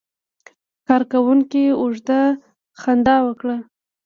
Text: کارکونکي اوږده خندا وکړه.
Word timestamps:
کارکونکي 0.87 1.63
اوږده 1.79 2.21
خندا 2.79 3.15
وکړه. 3.27 3.55